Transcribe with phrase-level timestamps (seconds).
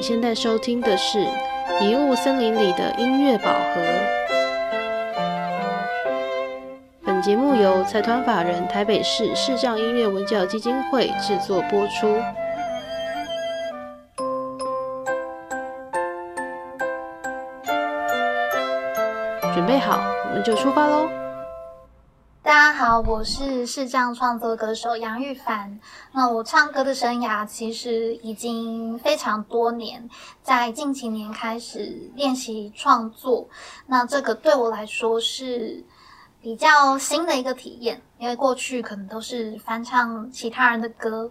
[0.00, 1.18] 你现在收听的是
[1.78, 3.82] 《迷雾森林里的音乐宝盒》。
[7.04, 12.18] 本节目由财团法人台北市视障音乐文教基金会制作播出。
[19.52, 21.10] 准备好，我们就出发喽！
[23.06, 25.80] 我是视障创作歌手杨玉凡。
[26.12, 30.08] 那我唱歌的生涯其实已经非常多年，
[30.42, 33.48] 在近几年开始练习创作。
[33.86, 35.82] 那这个对我来说是
[36.42, 41.30] 比较新的一个体验，因为过去可能都是翻唱其他人的歌，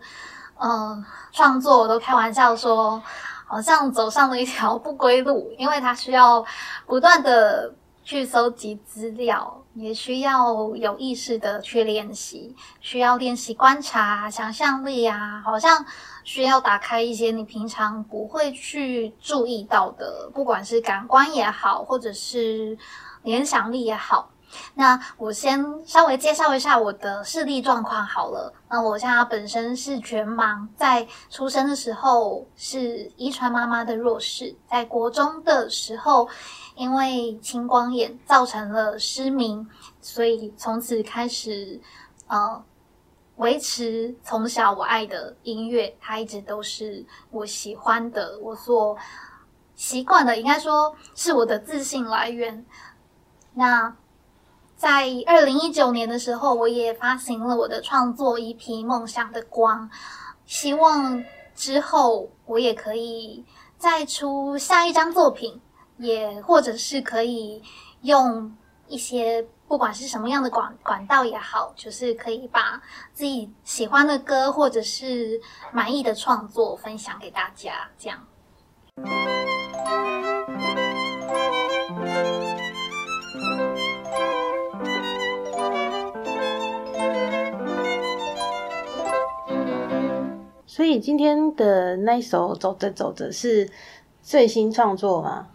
[0.60, 3.02] 嗯，创作我都开玩笑说，
[3.46, 6.44] 好像走上了一条不归路，因为它需要
[6.88, 7.74] 不断的。
[8.10, 15.86] 去搜集资料，也需要有意识的去练习，需要练习观察、想象力啊，好像
[16.24, 22.76] 需要打开一些你平常不会去注意到的，不管是感官也好，或者是
[23.22, 24.32] 联想力也好。
[24.74, 28.52] 那我先稍微介绍一下我的视力状况好了。
[28.68, 36.28] 那我现在本身是全盲，在出生的时候是遗传妈妈的弱势，在国中的时候。
[36.80, 39.68] 因为青光眼造成了失明，
[40.00, 41.82] 所以从此开始，
[42.28, 42.64] 呃，
[43.36, 48.96] 维持从小我爱的音乐，它一直都是我喜欢的，我所
[49.76, 52.66] 习惯的，应该说是我的自信来源。
[53.56, 53.94] 那
[54.78, 59.90] 在二零一九年的时候，我也发行了我的创作一批《梦想的光》，
[60.46, 63.44] 希望之后我也可以
[63.78, 65.60] 再出下一张作品。
[66.00, 67.62] 也或者是可以
[68.02, 68.52] 用
[68.88, 72.82] 一些不管是什么样的管管道也好，就是可以把
[73.14, 75.40] 自己喜欢的歌或者是
[75.72, 78.26] 满意的创作分享给大家，这样。
[90.66, 93.70] 所以今天的那一首《走着走着》是
[94.24, 95.50] 最新创作吗？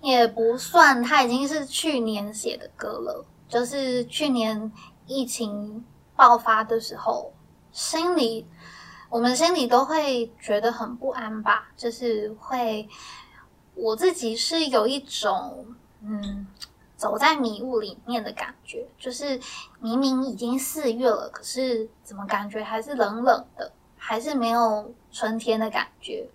[0.00, 3.24] 也不算，他已经是去年写的歌了。
[3.48, 4.70] 就是去年
[5.06, 7.32] 疫情爆发的时候，
[7.72, 8.46] 心里
[9.08, 11.68] 我们心里都会觉得很不安吧。
[11.76, 12.88] 就是会，
[13.74, 15.66] 我自己是有一种
[16.02, 16.46] 嗯，
[16.96, 18.86] 走在迷雾里面的感觉。
[18.98, 19.40] 就是
[19.80, 26.28] 明明已经四月了，可是怎么感觉还是冷冷的，还是没有春天的感觉。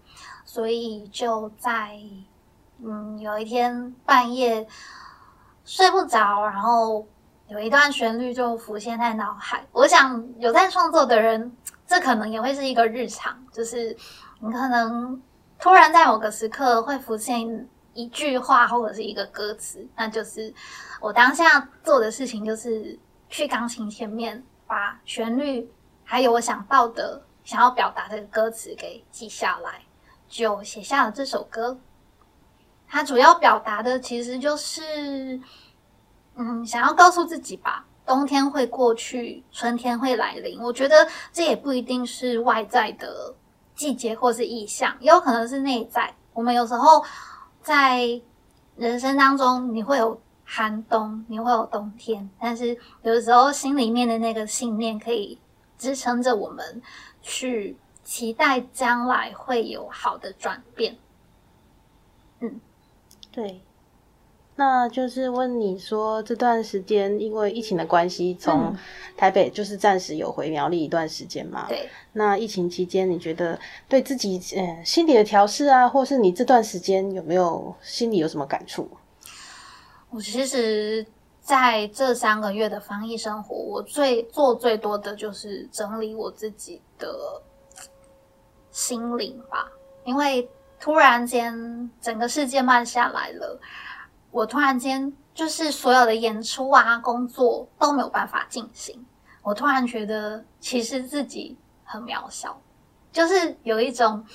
[0.44, 1.98] 所以就在。
[2.86, 4.68] 嗯，有一天半夜
[5.64, 7.08] 睡不着，然后
[7.48, 9.66] 有一段旋律就浮现在脑海。
[9.72, 11.56] 我想有在创作的人，
[11.88, 13.96] 这可能也会是一个日常，就是
[14.42, 15.22] 你可能
[15.58, 20.54] 突然在某个时刻会浮现一句话或者是一个歌词，那就是
[21.00, 25.72] 我当下做的事情，就是去钢琴前面把旋律
[26.04, 29.84] 还有我想到的想要表达的歌词给记下来，
[30.28, 31.80] 就写下了这首歌。
[32.94, 35.42] 它主要表达的其实就是，
[36.36, 40.62] 嗯，想要告诉自己吧，冬天会过去，春天会来临。
[40.62, 43.34] 我觉得这也不一定是外在的
[43.74, 46.14] 季节或是意象，也有可能是内在。
[46.34, 47.04] 我们有时候
[47.64, 48.22] 在
[48.76, 55.40] 人生当中，你会有寒冬，你会有冬天，但是有时候心里面的那个信念可以
[55.80, 56.80] 支撑着我们
[57.24, 60.96] 去期待将来会有好的转变。
[63.34, 63.48] 嗯。
[63.48, 63.62] 对，
[64.56, 68.76] 那就是问你说，这段时间因为疫情的关系，从
[69.18, 71.66] 台北就是暂时有回苗栗一段时间嘛？
[71.68, 71.90] 对。
[72.14, 78.88] 那疫情期间，你觉得对自己呃心理的调试啊，或是你这段时间有没有心里有什么感触？
[80.12, 81.04] 我其实
[81.42, 87.42] 在这三个月的防疫生活，我最做最多的就是整理我自己的
[88.70, 89.72] 心灵吧，
[90.04, 90.48] 因为。
[90.84, 93.58] 突然间，整个世界慢下来了。
[94.32, 99.06] 我突然间就是所有的演出啊、工作都没有办法进行。
[99.42, 102.62] 我突然觉得，其实自己很渺小，
[103.14, 104.26] 就是有一种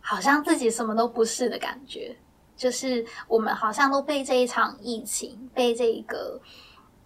[0.00, 2.18] 好像自己什么都不是的感觉。
[2.56, 6.40] 就是我们好像都被这一场疫情，被这一个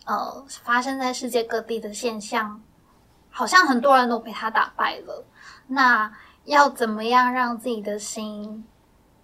[0.07, 2.63] 呃发生在世界各地的现象，
[3.29, 5.23] 好像很多人都被他打败了。
[5.67, 6.11] 那
[6.47, 8.65] 要怎么样让自己的心？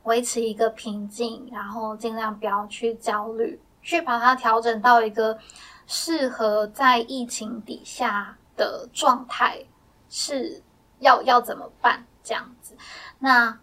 [0.05, 5.39] 维持一个平静，然后尽量不要去焦虑，去把它调整到一个
[5.87, 9.65] 适合在疫情底下的状态，
[10.09, 10.63] 是
[11.01, 12.07] 要要怎么办？
[12.25, 12.77] 这样子，
[13.19, 13.59] 那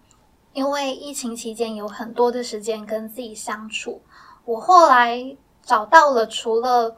[0.51, 4.01] 因为疫情期间有很多的时间跟自己相处，
[4.44, 6.97] 我后来找到了除了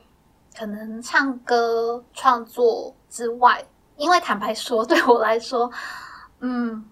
[0.58, 3.64] 可能唱歌创作之外，
[3.96, 5.72] 因为坦白说， 对我来说，
[6.40, 6.84] 嗯，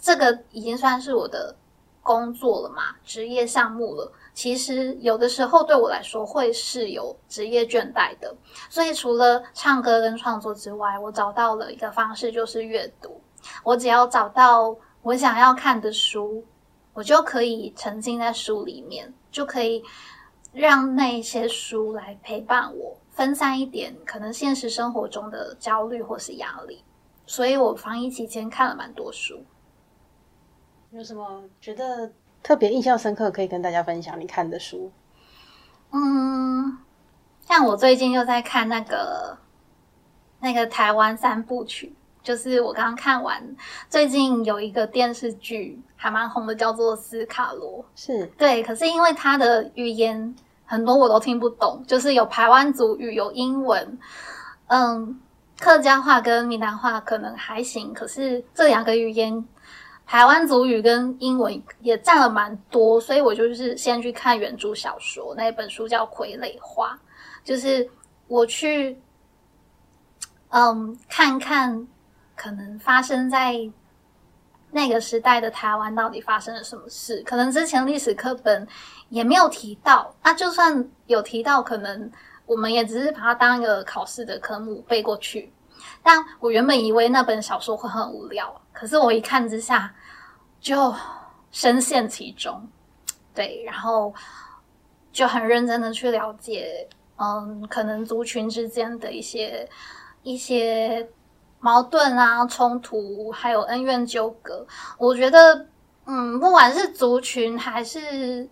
[0.00, 1.54] 这个已经算是我的
[2.02, 4.10] 工作了嘛，职业项目了。
[4.32, 8.34] 其实有的时候对我来说会是有职业倦怠的，
[8.70, 13.20] 所以除了唱歌跟创作之外，我找到了一个方式，就是阅读。
[13.62, 16.42] 我只要找到我想要看的书，
[16.94, 19.82] 我就可以沉浸在书里面，就可以
[20.52, 26.82] 让那些书来陪伴我，分散一点可能现实生活中的焦虑或是压力。
[27.26, 29.42] 所以我防疫期间看了蛮多书。
[30.92, 32.10] 有什么觉得？
[32.42, 34.90] 特别印象深刻，可以跟大家分享你看的书。
[35.90, 36.78] 嗯，
[37.46, 39.36] 像我最近又在看那个
[40.40, 43.54] 那个台湾三部曲，就是我刚刚看完，
[43.90, 47.84] 最近有一个电视剧还蛮红的，叫做《斯卡罗》。
[47.94, 50.34] 是对，可是因为它的语言
[50.64, 53.98] 很多我都听不懂，就是有台湾族语，有英文，
[54.68, 55.20] 嗯，
[55.60, 59.46] 客家话跟闽南话可能还行，可是这两个语言。
[60.10, 66.92] 台湾族语跟英文也占了蛮多，所以我就是先去看原著小说，那本书叫《傀儡花》，
[67.44, 67.88] 就是
[68.26, 69.00] 我去，
[70.48, 71.86] 嗯，看看
[72.34, 73.54] 可能发生在
[74.72, 78.66] 那个时代的台湾到底发生了什么事，可能之前历史课本
[79.10, 82.10] 也没有提到，那就算有提到，可能
[82.46, 85.52] 我们也只是把它当一个考试的科目背过去。
[86.02, 89.92] 但我原本以为那本小说会很无聊，可是我一看之下。
[90.62, 90.94] 就
[91.50, 92.68] 深陷其中，
[93.34, 94.12] 对，然后
[95.10, 96.86] 就很认真的去了解，
[97.16, 99.66] 嗯，可能族群之间的一些
[100.22, 101.08] 一些
[101.60, 104.66] 矛盾啊、冲突，还有恩怨纠葛。
[104.98, 105.66] 我觉得，
[106.04, 108.46] 嗯，不管是族群还是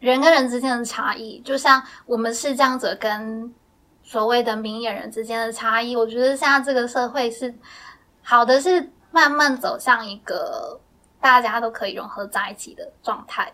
[0.00, 3.54] 人跟人之间的差异，就像我们是这样子跟
[4.04, 7.52] 所谓的明眼人之间的差异，我觉得现在这个社会是
[8.22, 10.78] 好的，是慢慢走向一个。
[11.20, 13.50] 大家都可以融合在一起的状态，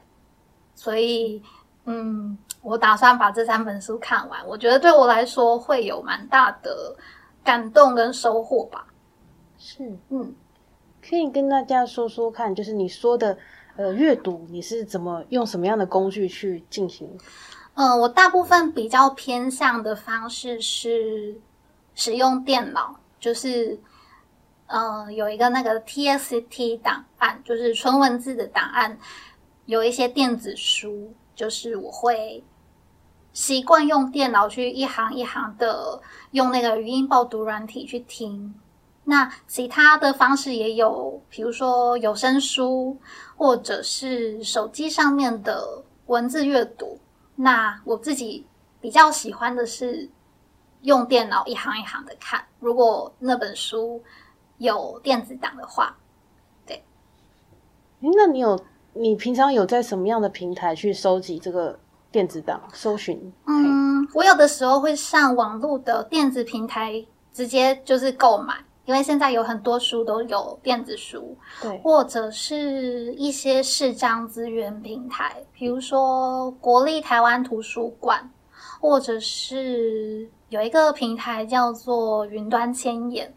[0.75, 1.41] 所以，
[1.85, 4.45] 嗯，我打算把这三本书看完。
[4.45, 6.97] 我觉得对我来说会有蛮大的
[7.45, 8.89] 感动跟收获吧。
[9.57, 10.35] 是，嗯，
[11.01, 13.39] 可以跟大家说说看，就是你说的，
[13.77, 17.09] 呃，阅读你是怎么用什么样的工具去进行？
[17.81, 21.41] 嗯，我大部分比较偏向的方式是
[21.95, 23.81] 使用电脑，就是。
[24.73, 28.97] 嗯，有一个那个 TXT 档案，就是纯文字的档案，
[29.65, 32.45] 有一些电子书，就是我会
[33.33, 36.01] 习惯用电脑去一行一行的
[36.31, 38.55] 用那个语音报读软体去听。
[39.03, 42.97] 那其他的方式也有，比如说有声书，
[43.37, 47.01] 或者是手机上面的文字阅读。
[47.41, 48.47] 那我自己
[48.81, 50.09] 比较喜欢的是
[50.83, 54.03] 用电脑一行一行的看，如果那本书。
[54.61, 55.97] 有电子档的话，
[56.67, 56.85] 对。
[58.01, 61.79] 那你有你平常有在什么样的平台去收集这个
[62.13, 62.61] 电子档？
[62.75, 63.33] 搜寻？
[63.47, 67.03] 嗯，我有的时候会上网络的电子平台
[67.33, 78.29] 直接就是购买，因为现在有很多书都有电子书，对，或者是一些视障资源平台，比如说国立台湾图书馆，
[78.81, 83.33] 或者是有一个平台叫做云端千眼。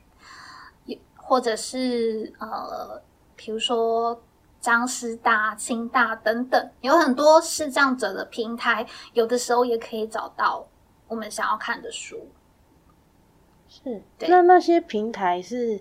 [1.26, 3.02] 或者是呃，
[3.36, 4.22] 比如说
[4.60, 10.68] 张师大、清大等等，有很多视障者的平台，有的时候也可以找到
[11.08, 12.28] 我们想要看的书。
[13.84, 15.80] 是，那那些平台是，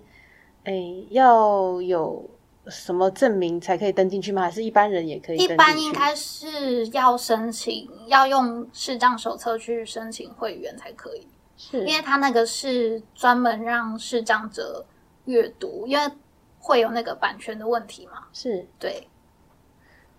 [0.65, 2.29] 诶，要有
[2.67, 4.43] 什么证明才可以登进去吗？
[4.43, 5.39] 还是一般人也可以？
[5.39, 11.27] 一般应该是要申请，要用视障手册去申请会员才可以。
[11.57, 14.85] 是，因为他那个是专门让视障者。
[15.27, 16.13] 阅读，因为
[16.59, 18.27] 会有那个版权的问题嘛？
[18.33, 19.07] 是对，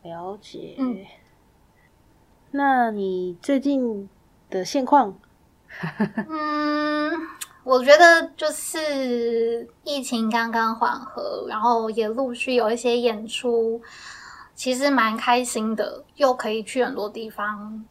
[0.01, 0.75] 了解。
[0.77, 1.05] 嗯，
[2.51, 4.07] 那你最近
[4.49, 5.19] 的现况？
[6.29, 7.11] 嗯，
[7.63, 13.81] 我觉得就是疫情刚刚缓和，然后也陆续有一些演出，
[14.53, 17.85] 其实蛮开心的，又可以去很多地方，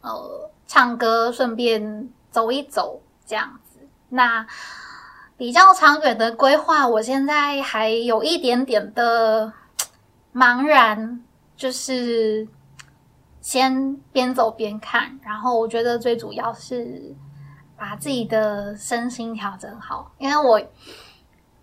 [0.00, 3.80] 呃，唱歌，顺便走一走这样子。
[4.10, 4.46] 那
[5.36, 9.52] 比较长远的规划，我现在还有一点点的
[10.32, 11.20] 茫然，
[11.56, 12.46] 就是
[13.40, 15.18] 先边走边看。
[15.22, 17.14] 然后我觉得最主要是
[17.80, 20.60] 把自己的身心调整好，因为我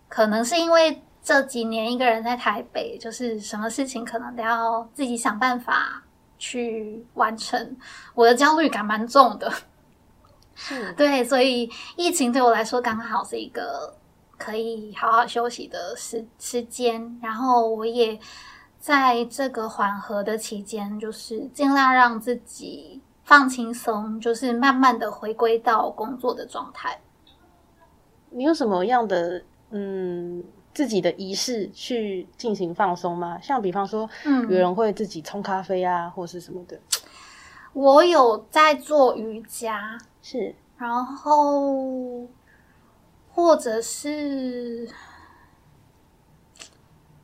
[0.10, 6.04] 可能是因为这几年一个人在台北，就是什么事情可能都要自己想办法
[6.40, 7.78] 去完成，
[8.16, 9.54] 我的焦虑感蛮重的。
[10.56, 13.96] 是， 对，所以疫情对我来说刚刚好是一个
[14.40, 18.20] 可以好好休息的时时间，然后我也
[18.80, 27.02] 在这个缓和的期间，就是尽量让自己放轻松，就是慢慢的回归到工作的状态。
[28.30, 30.44] 你有什么样的嗯？
[30.74, 33.40] 自己的仪式去进行放松吗？
[33.42, 36.80] 像比方说，嗯，有人会自己冲咖啡啊，或是什么的。
[37.74, 42.28] 我有在做瑜伽，是，然后
[43.32, 44.88] 或者是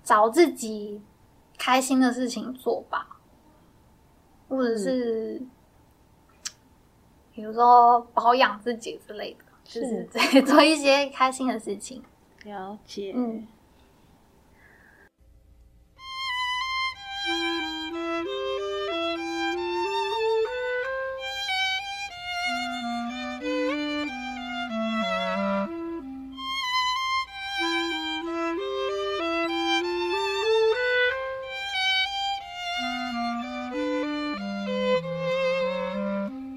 [0.04, 1.00] 找自己
[1.56, 3.20] 开心的事情做吧，
[4.50, 5.40] 或者是
[7.34, 10.08] 比如说保养自己之类的，就是
[10.46, 12.02] 做一些开心的事情。
[12.44, 13.12] 了解。
[13.16, 13.48] 嗯。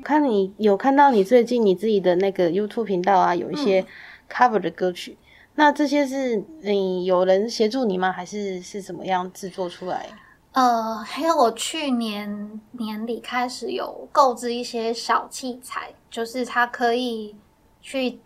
[0.06, 3.84] 看你有看到你最近你自己的那个 YouTube 频道啊，有一些
[4.30, 5.18] cover 的歌曲。
[5.56, 8.12] 那这些是你有人协助你吗？
[8.12, 10.06] 还是是怎么样制作出来？
[10.52, 17.34] 呃，还有我去年年底开始有购置一些小器材，就是它可以
[17.80, 18.20] 去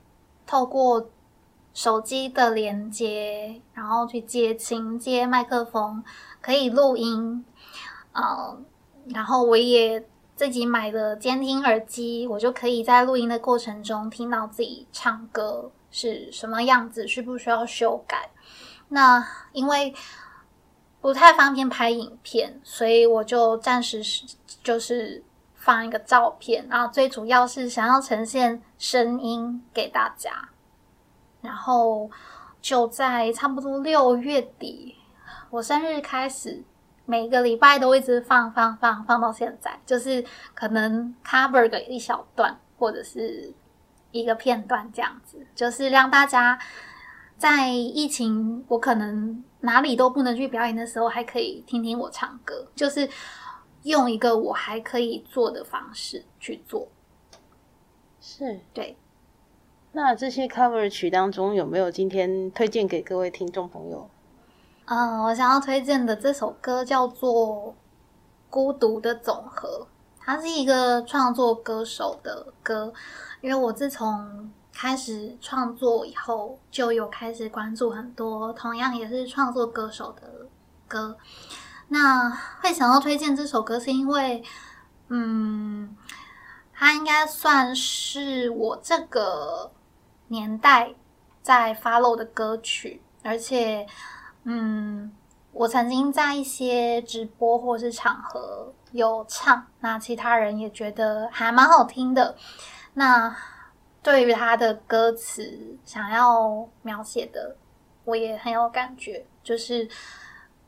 [0.46, 1.08] 透过
[1.72, 6.04] 手机的连接，然后去接琴、接麦克风，
[6.42, 7.42] 可以录音。
[8.12, 8.66] 嗯，
[9.06, 10.04] 然后我也
[10.40, 15.70] 自己买的监听耳机，我就可以在录音的过程中听到自己唱歌。
[15.90, 17.06] 是什么样子？
[17.06, 18.30] 需不需要修改？
[18.88, 19.94] 那因为
[20.98, 24.24] 不太方便拍影片，所以我就暂时是
[24.64, 25.22] 就是
[25.54, 26.66] 放一个照片。
[26.70, 30.48] 然后最主要是想要呈现声音给大家。
[31.42, 32.10] 然后
[32.62, 34.96] 就在差不多六月底，
[35.50, 36.64] 我生日开始，
[37.10, 40.24] 每个礼拜都一直放放放放到现在，就是
[40.54, 43.52] 可能 cover 个一小段，或者是。
[44.12, 46.58] 一个片段这样子，就是让大家
[47.38, 53.08] 在疫情我可能哪里都不能去表演的时候，还可以听听我唱歌，就是
[53.84, 56.88] 用一个我还可以做的方式去做。
[58.20, 58.96] 是对。
[59.92, 64.10] 那这些 cover 曲当中有没有今天推荐给各位听众朋友？
[64.90, 67.68] 嗯，我想要推荐的这首歌叫做
[68.50, 69.68] 《孤独的总和》，
[70.18, 72.92] 它是一个创作歌手的歌。
[73.40, 80.48] 因为我自从开始创作以后，就有开始关注很多同样也是创作歌手的
[80.88, 81.16] 歌。
[81.86, 82.28] 那
[82.60, 84.42] 会想要推荐这首歌，是因为，
[85.06, 85.96] 嗯，
[86.72, 89.70] 它应该算是我这个
[90.26, 90.92] 年代
[91.42, 93.86] 在 follow 的歌曲，而且，
[94.44, 95.12] 嗯，
[95.52, 102.34] 我曾经在一些直播或是场合有唱，那其他人也觉得还蛮好听的。
[102.94, 103.36] 那
[104.02, 107.56] 对于他的歌词想要描写的，
[108.04, 109.24] 我也很有感觉。
[109.42, 109.88] 就是，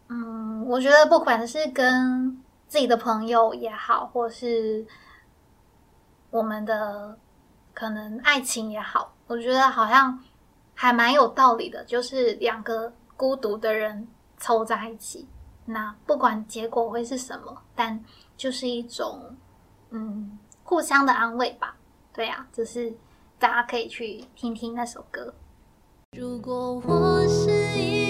[0.08, 4.86] 嗯，我觉得不管是跟自己的朋友也好，或是
[6.30, 7.18] 我们的
[7.72, 10.22] 可能爱情也好，我觉得好像
[10.74, 11.82] 还蛮有道理的。
[11.84, 14.06] 就是两个孤独的人
[14.38, 15.28] 凑在一起，
[15.66, 18.02] 那不管结果会是什么，但
[18.36, 19.36] 就是一种
[19.90, 21.76] 嗯互相的安慰吧。
[22.12, 22.92] 对呀，就是
[23.38, 25.32] 大家可以去听听那首歌。
[26.16, 28.01] 如果我是一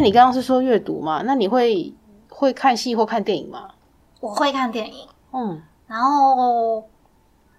[0.00, 1.92] 为你刚刚是说阅读嘛，那你会
[2.28, 3.70] 会看戏或看电影吗？
[4.20, 6.88] 我会看电影，嗯，然后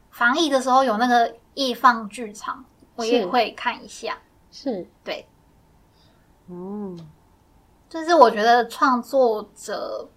[0.09, 2.63] 防疫的时候有那个易放剧场，
[2.95, 4.17] 我也会看一下。
[4.51, 5.27] 是，对，
[6.47, 6.97] 嗯，
[7.89, 10.09] 就是我觉得创作者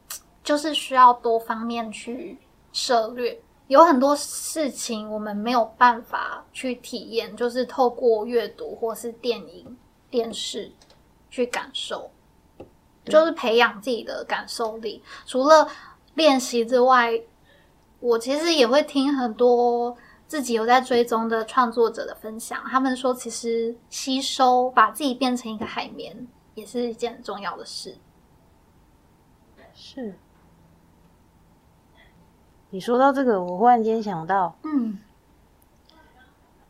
[0.43, 2.39] 就是需要多方面去
[2.73, 9.77] 涉略，有很多事情我们没有办法去体验，就是透过阅读或是电影、
[10.11, 10.71] 电视
[11.35, 12.13] 去感受，
[13.05, 15.03] 就是培养自己的感受力。
[15.27, 15.69] 除了
[16.15, 17.21] 练习之外，
[17.99, 19.97] 我其实也会听很多
[20.29, 27.97] 自己有在追踪的创作者的分享，他们说其实吸收，把自己变成一个海绵，也是一件很重要的事。
[29.75, 30.15] 是。
[32.71, 34.99] 你说到这个，我忽然间想到，嗯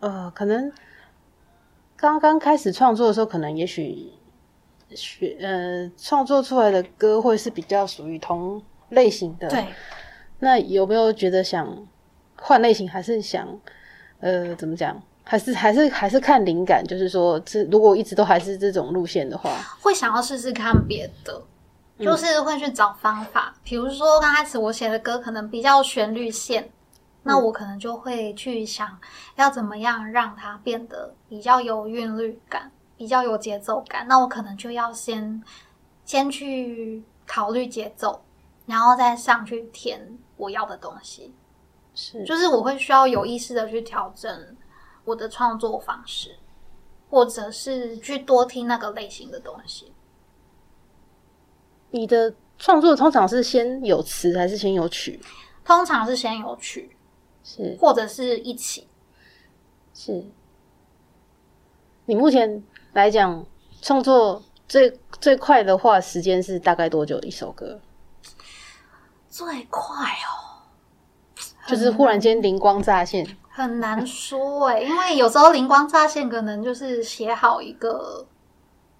[0.00, 0.72] 呃，可能
[1.96, 4.12] 刚刚开始创作的时候，可能也许
[4.94, 8.60] 学呃创作出来的歌会是比较属于同
[8.90, 9.48] 类型的。
[9.48, 9.66] 对，
[10.38, 11.86] 那有没有觉得想
[12.36, 13.48] 换类型，还是想
[14.20, 15.00] 呃怎么讲？
[15.26, 21.42] 还是还是还是看灵感，就是说，这如果一直都还是这种路线的话，会想要试试看别的，
[21.98, 23.54] 就是会去找方法。
[23.64, 26.68] 比如说刚开始我写的歌可能比较旋律线，
[27.22, 28.98] 那我可能就会去想
[29.36, 34.06] 要怎么样让它变得比较有韵律感，比较有节奏感。
[34.08, 35.42] 那我可能就要先
[36.04, 38.22] 先去考虑节奏，
[38.66, 41.34] 然后再上去填我要的东西。
[41.94, 44.56] 是就是我会需要有意识的去调整
[45.04, 46.36] 我的创作方式，
[47.08, 49.92] 或者是去多听那个类型的东西。
[51.90, 55.20] 你的创作通常是先有词还是先有曲？
[55.64, 56.96] 通常是先有曲，
[57.44, 58.88] 是或者是一起。
[59.94, 60.24] 是。
[62.06, 62.62] 你目前
[62.94, 63.44] 来讲，
[63.82, 67.78] 创作最最快的话，时间是大概多久一首歌？
[69.28, 70.62] 最快哦，
[71.66, 78.24] 就是忽然间灵光乍现，很难说哎，因为有时候灵光乍现，可能就是写好一个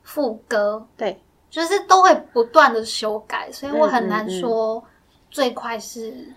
[0.03, 4.83] 副歌，对，就是都会不断的修改，所以我很难说
[5.31, 6.35] 最快是，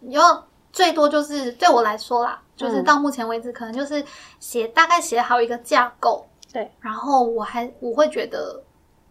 [0.00, 2.84] 你要最多就是对我来说啦，就是嗯。
[2.84, 4.04] 到目前为止，可能就是
[4.38, 8.62] 写大概写好一个架构，对，然后我还我会觉得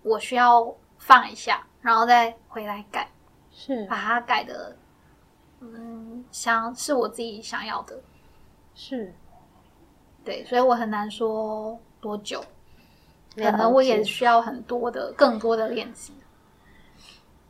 [0.01, 3.05] 我需要放一下，然后再回来改，
[3.51, 3.85] 是。
[3.87, 4.73] 把它改的，
[5.59, 7.99] 嗯，想是我自己想要的，
[8.73, 9.13] 是，
[10.23, 12.41] 对，所以我很难说多久，
[13.35, 16.13] 可能我也需要很多的更多的练习。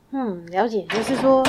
[0.10, 1.44] 嗯，了解，就是说，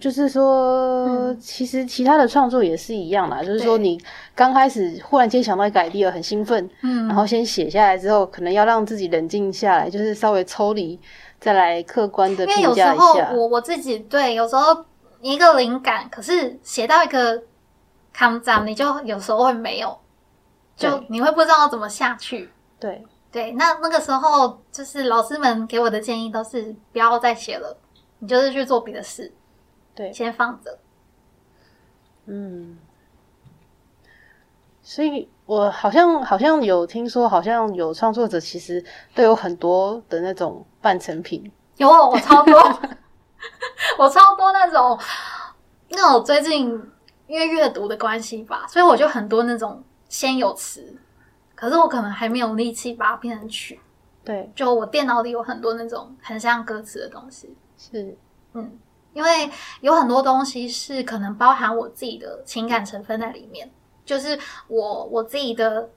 [0.00, 1.38] 就是说，嗯。
[1.40, 4.00] 其实其他的创作也是一样啦，就是说你
[4.34, 10.98] 刚开始忽然间想到一个 idea 很兴奋，嗯，然后先写下来之后，可能要让自己冷静下来，就是稍微抽离，
[11.40, 13.26] 再来客观的因为有时评价一下。
[13.26, 14.84] 候我我自己对，有时候
[15.20, 17.42] 一个灵感，可是写到一个
[18.12, 19.98] 康章，你就有时候会没有，
[20.76, 22.50] 就你会不知道怎么下去。
[22.78, 27.76] 对，对，那那个时候就是老师们给我的建议都是不要再写了，
[28.20, 29.32] 你就是去做别的事，
[29.94, 30.78] 对，先放着。
[32.26, 32.78] 嗯，
[34.82, 41.50] 所以我好像好像有听说，好像有创作者其实都有很多的那种半成品。
[41.76, 42.54] 有我超多，
[43.98, 44.98] 我超多那种，
[45.90, 46.70] 那我最近
[47.26, 50.96] 因为阅读的关系吧，所以我就很多那种先有词，
[51.54, 53.80] 可是我可能还没有力气把它变成曲。
[54.24, 58.16] 对，就我电脑里有很多那种很像歌词的东西，是，
[58.54, 58.78] 嗯，
[59.14, 59.50] 因为
[59.80, 63.70] 有很多东西是可能包含我自己的情感成分在里面，
[64.04, 65.88] 就是我我自己的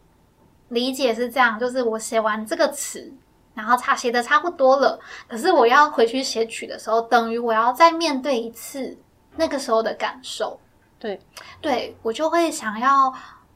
[0.70, 3.14] 理解是这样，就是我写完这个词，
[3.54, 8.98] 然后差写的差不多了，可是我要回去写曲的时候，等于我要再面对一次
[9.36, 10.60] 那个时候的感受，
[11.00, 11.20] 对，
[11.60, 13.14] 对我就会想要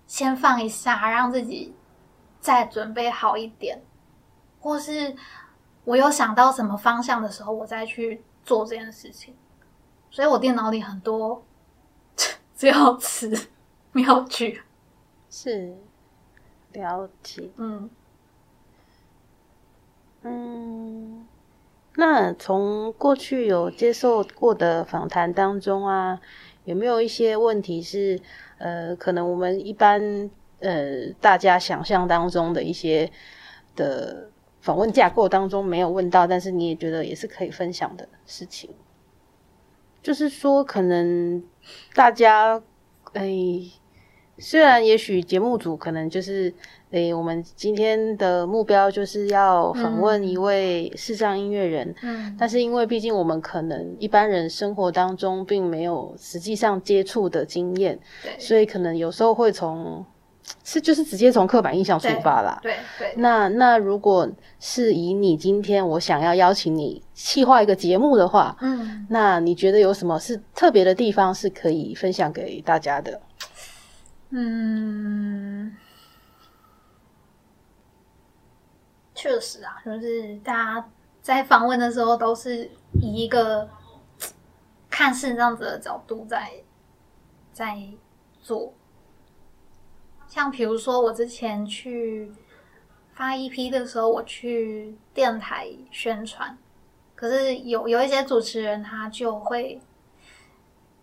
[0.07, 1.73] 先放一下，让自己
[2.39, 3.79] 再准备好一点，
[4.59, 5.15] 或是
[5.83, 9.35] 我有想到什么方向的时候，我再去做这件事情。
[10.11, 11.43] 所以我电脑里很多
[12.53, 13.47] 只有词
[13.93, 14.61] 妙句，
[15.29, 15.73] 是
[16.73, 17.49] 了解。
[17.55, 17.89] 嗯
[20.23, 21.25] 嗯，
[21.95, 26.19] 那从过去有接受过的访谈当中啊，
[26.65, 28.19] 有没有一些问题是
[28.59, 33.11] 呃，可能我们一般呃大家想象当中的一些
[33.75, 38.69] 的访问架构当中没有问到，但是你也觉得也是可以分享的事情？
[40.01, 41.43] 就是说，可能
[41.93, 42.61] 大家
[43.13, 43.71] 诶。
[44.39, 46.51] 虽然也许节目组可能就是
[46.89, 60.03] 诶，我们今天的目标就是要访问一位视障音乐人，嗯，但是因为毕竟我们可能一般人生活当中并没有实际上接触的经验，对，所以可能有时候会从
[60.63, 62.59] 是就是直接从刻板印象出发啦。
[62.61, 63.13] 对对。
[63.17, 73.21] 那那如果是以你今天我想要邀请你企划一个节目的话，嗯，那你觉得有什么是特别的地方是可以分享给大家的？
[74.29, 75.75] 嗯，
[79.13, 80.89] 确实啊，就是大家
[81.21, 83.69] 在访问的时候都是以一个
[84.89, 86.51] 看似这样子的角度在
[87.51, 87.77] 在
[88.41, 88.73] 做。
[90.31, 92.31] 像比如说，我之前去
[93.13, 96.57] 发 EP 的时候，我去电台宣传，
[97.15, 99.81] 可是有有一些主持人他就会，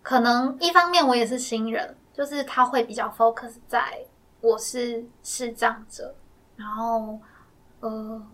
[0.03, 1.95] 可能一方面我也是新人。
[2.14, 3.97] 就是他会比较 focus 在
[4.41, 6.12] 我是视障者，
[6.57, 7.17] 然后
[7.81, 8.27] 呃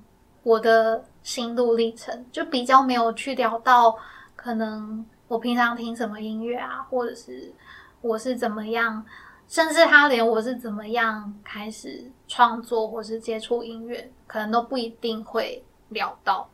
[0.42, 3.94] 我的心路历程就比较没有去聊到
[4.36, 7.52] 可能我平常听什么音乐啊，或者是
[8.00, 9.04] 我是怎么样，
[9.46, 16.48] 甚至他连我是怎么样开始创作或是接触音乐，可能都不一定会聊到。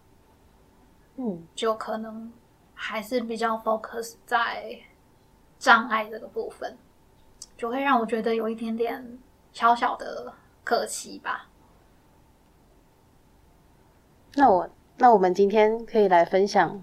[1.17, 2.33] 嗯，就可能
[2.75, 4.79] 还是比较 focus 在
[5.59, 6.77] 障碍这个部分。
[7.57, 9.19] 就会让我觉得有一点点
[9.53, 10.33] 小小的
[10.65, 11.47] 可惜吧。
[14.35, 16.83] 那我那我们今天可以来分享，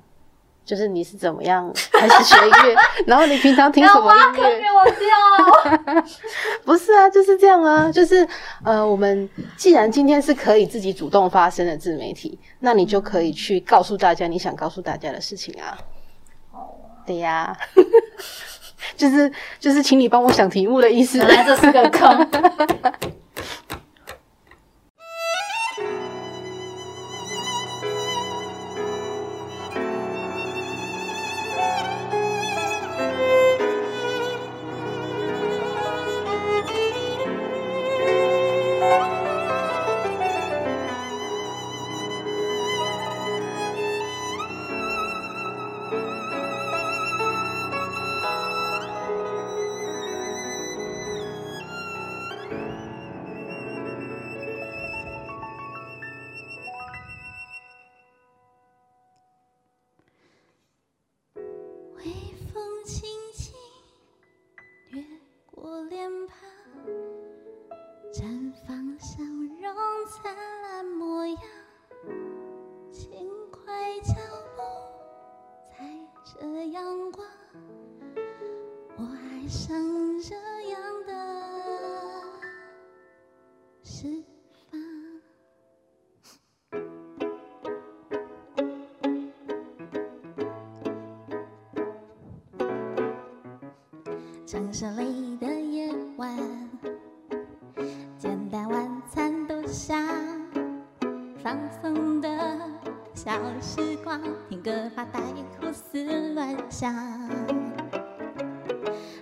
[0.68, 2.76] 就是你是怎么样开始学音乐，
[3.08, 4.60] 然后你平常听什么音乐？
[4.60, 6.04] 给我跳？
[6.66, 8.28] 不是啊，就是这样啊，就是
[8.66, 15.78] 呃，我们既然今天是可以自己主动发声的自媒体，那你就可以去告诉大家你想告诉大家的事情啊。
[16.52, 16.76] 哦，
[17.06, 17.58] 对呀。
[18.98, 21.18] 就 是就是，请你帮我想题目的意思。
[21.18, 22.30] 原来这是个坑。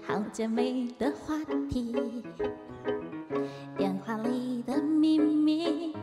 [0.08, 1.36] 好姐妹的话
[1.70, 2.24] 题，
[3.78, 5.94] 电话里的秘密，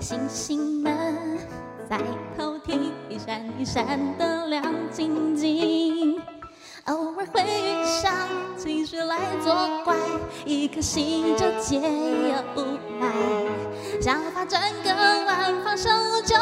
[0.00, 1.38] 星星们
[1.88, 1.98] 在
[2.36, 6.20] 偷听，一闪一闪的亮晶晶。
[6.86, 8.12] 偶尔会遇上
[8.56, 9.54] 情绪来作
[9.84, 9.94] 怪，
[10.44, 12.42] 一颗心就解忧
[13.00, 14.00] 来。
[14.00, 14.90] 想法转个
[15.26, 15.88] 弯，放手
[16.24, 16.34] 就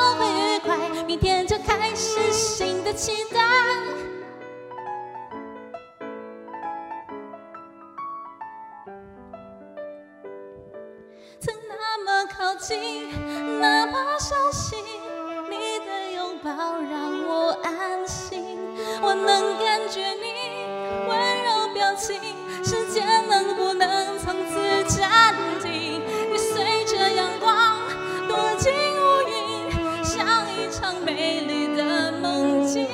[22.01, 22.19] 情，
[22.65, 26.01] 时间能不能从此暂停？
[26.33, 27.79] 你随着阳光
[28.27, 32.89] 躲进乌云，像一场美丽的梦境。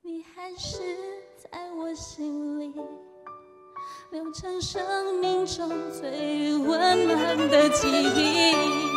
[0.00, 0.78] 你还是
[1.36, 2.72] 在我心里。
[4.10, 8.93] 留成生命中最温暖的记忆。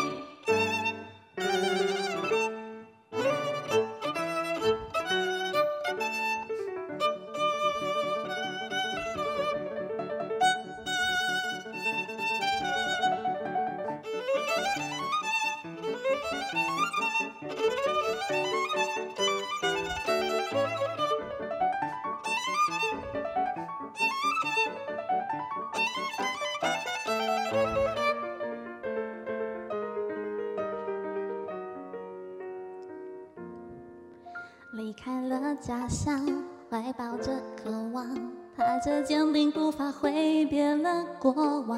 [35.67, 36.25] 家乡，
[36.71, 37.29] 怀抱着
[37.61, 38.07] 渴望，
[38.55, 41.77] 踏着坚定步伐挥别了过往。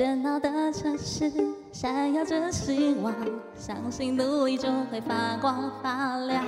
[0.00, 1.30] 热闹的城市
[1.70, 3.14] 闪耀着希望，
[3.54, 6.42] 相信努力就会发光发亮。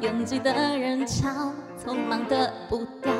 [0.00, 1.52] 拥挤的人潮，
[1.84, 3.12] 匆忙的步调，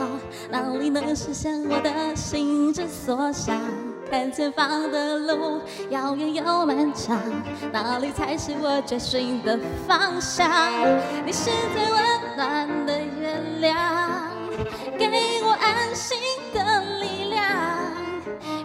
[0.49, 3.61] 哪里能实现我的心之所想？
[4.09, 7.19] 看前方的路，遥远又漫长，
[7.73, 10.49] 哪里才是我追寻的方向？
[11.27, 13.77] 你是最温暖的月亮，
[14.99, 15.11] 给
[15.45, 16.17] 我安心
[16.55, 17.45] 的力量。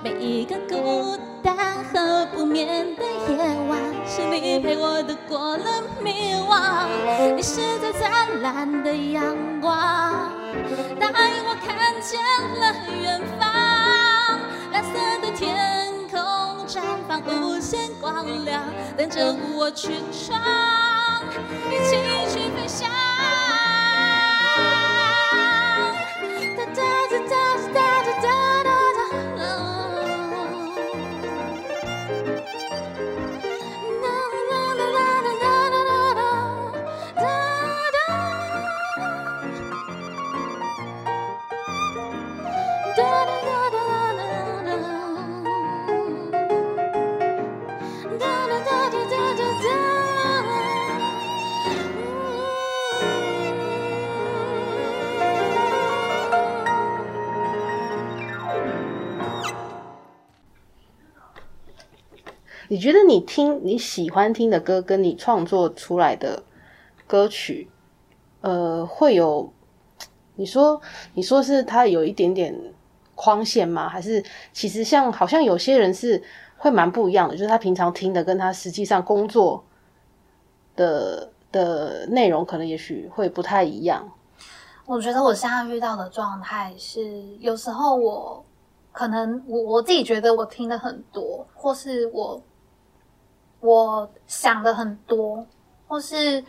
[0.02, 6.88] 每一个孤单和不眠的夜晚，是你陪我度过了迷惘。
[7.36, 10.32] 你是最灿烂的阳光，
[10.98, 11.10] 带
[11.44, 12.18] 我看见
[12.62, 13.52] 了远方。
[14.72, 18.64] 蓝色的天空绽放无限光亮，
[18.96, 20.40] 等着我去闯，
[21.70, 21.98] 一起
[22.32, 22.65] 去飞
[62.76, 66.44] 你觉得你听你喜欢听的歌，跟你创作出来的
[67.08, 67.70] 歌曲，
[68.42, 69.50] 呃，会有
[70.36, 70.82] 你说
[71.14, 72.54] 你说是它有一点点
[73.16, 73.88] 框线吗？
[73.88, 76.22] 还是其实像好像有些人是
[76.58, 79.64] 会蛮不一样的，就是他平常听的跟他实际上工作
[80.76, 84.12] 的的内容可能也许会不太一样。
[84.86, 88.44] 我觉得我现在遇到的状态是，有时候我
[88.92, 92.42] 可能我我自己觉得我听的很多，或是我
[93.60, 95.46] 我想的很多，
[95.88, 96.44] 或是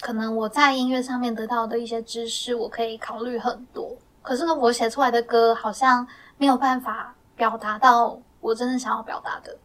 [0.00, 3.96] 可能我在音乐上面得到的一些知识，我可以考虑很多。
[4.22, 9.56] 可是呢我写出来的歌好像没有办法表达到我真正想要表达的，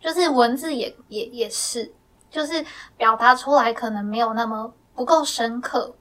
[0.00, 1.92] 就是文字也也也是，
[2.30, 2.64] 就是
[2.96, 5.94] 表达出来可能没有那么不够深刻。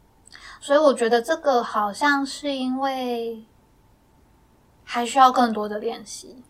[0.59, 3.45] 所以我觉得这个好像是因为
[4.83, 6.43] 还需要更多的练习。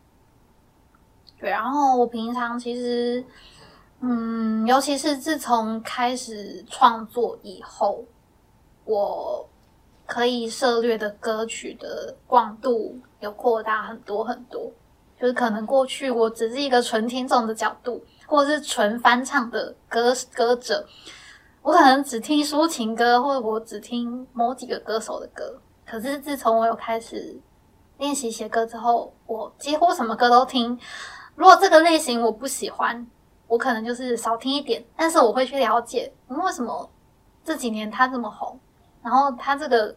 [1.39, 3.23] 对，然后我平常其实，
[4.01, 8.03] 嗯，尤其是自从开始创作以后，
[8.83, 9.47] 我
[10.05, 14.71] 可以涉猎的歌曲的广度有扩大很多很多。
[15.19, 20.83] 就是可能过去我只是一个纯听众的角度，或者是纯翻唱的歌歌者，
[21.61, 25.61] 我可能只听抒情歌，或者我只听某几个歌手的歌。
[25.85, 27.39] 可是自从我有开始
[27.99, 30.75] 练习写歌之后，我几乎什么歌都听。
[31.35, 33.05] 如果这个类型我不喜欢，
[33.51, 36.89] 我可能就是少听一点，但是我会去了解，嗯，为什么
[37.43, 38.57] 这几年他这么红，
[39.03, 39.93] 然后他这个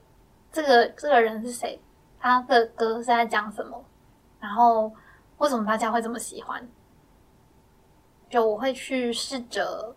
[0.50, 1.80] 这个这个人是谁，
[2.18, 3.80] 他的歌是在讲什么，
[4.40, 4.92] 然后
[5.38, 6.68] 为什么大家会这么喜欢？
[8.28, 9.94] 就我会去试着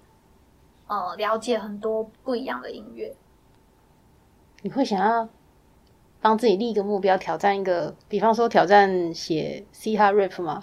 [0.86, 3.12] 呃了解很多不一样的音乐。
[4.62, 5.28] 你会想要
[6.28, 10.62] 帮自己立一个目标，挑战一个，比方说挑战写嘻哈 rap 吗？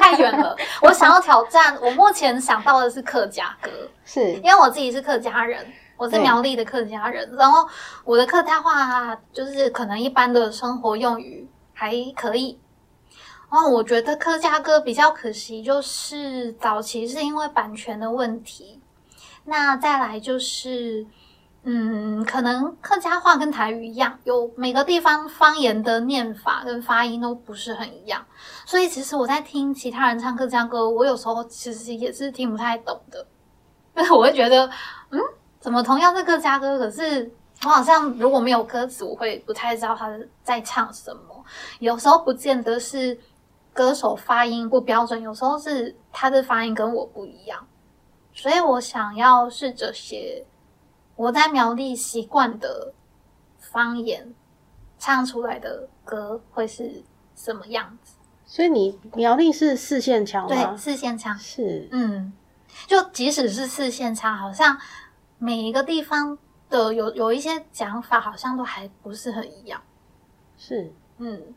[0.00, 1.78] 太远了， 我想要挑战。
[1.80, 3.70] 我目前想到的是客家歌，
[4.04, 5.64] 是因为我自己是客家人，
[5.96, 7.64] 我是苗栗的客家人，然后
[8.04, 12.58] 我的客家话就是可能一般的生活用语还可以。
[13.48, 18.80] 然后我觉得客家歌比较可惜，就是早期是因为版权的问题，
[19.44, 21.06] 那再来就是，
[21.64, 28.24] 嗯，可能客家话跟台语一样，有每个地方方言的念法跟发音都不是很一样，
[28.66, 33.24] 所以其实我在听其他人唱客家歌，我有时候其实也是听不太懂的，
[33.96, 34.68] 因为我会觉得，
[35.10, 35.20] 嗯，
[35.60, 37.30] 怎么同样是客家歌，可是
[37.64, 40.10] 我好像如果没有歌词，我会不太知道他
[40.42, 41.44] 在唱什么。
[41.78, 43.16] 有时候不见得是
[43.72, 47.64] 歌手发音不标准，有时候是他的发音跟我不一样，
[48.34, 50.44] 所以我想要试着写
[51.16, 52.92] 我在苗栗习惯的
[53.58, 54.34] 方言
[54.98, 57.02] 唱出来的歌会是
[57.36, 58.14] 什么样子？
[58.46, 60.76] 所以你苗栗是四线腔对，吗？
[60.76, 62.32] 四线腔，是，嗯，
[62.86, 64.78] 就即使是四线腔，好像
[65.38, 66.36] 每一个地方
[66.68, 69.80] 的有有一些讲法，好像都还不是很一样。
[70.58, 71.54] 是，嗯，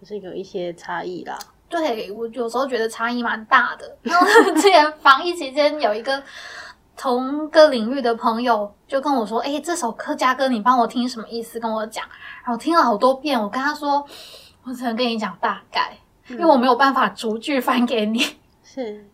[0.00, 1.38] 就是有一些差异啦。
[1.68, 3.96] 对我有时候觉得差异蛮大的。
[4.02, 6.20] 然后 之前防疫期间有一个
[7.00, 12.04] 同个领域的朋友就跟我说：“哎、这首客家歌你帮我听什么意思？”跟我讲，
[12.44, 14.06] 然后听了好多遍，我跟他说
[14.64, 15.96] ：“我只能跟你讲大概，
[16.28, 18.20] 因为我没有办法逐句翻给你。”
[18.62, 19.08] 是，